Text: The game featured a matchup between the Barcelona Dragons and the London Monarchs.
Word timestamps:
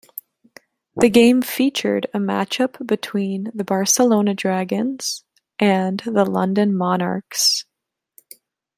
The 0.95 1.11
game 1.11 1.43
featured 1.43 2.07
a 2.11 2.17
matchup 2.17 2.87
between 2.87 3.51
the 3.53 3.63
Barcelona 3.63 4.33
Dragons 4.33 5.23
and 5.59 5.99
the 5.99 6.25
London 6.25 6.75
Monarchs. 6.75 7.65